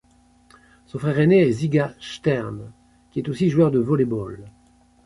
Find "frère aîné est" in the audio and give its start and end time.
0.97-1.51